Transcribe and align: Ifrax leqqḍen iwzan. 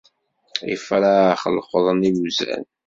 Ifrax 0.75 1.41
leqqḍen 1.55 1.99
iwzan. 2.09 2.63